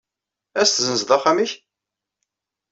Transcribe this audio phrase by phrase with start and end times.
[0.59, 1.51] Ad as-tessenzed axxam-nnek?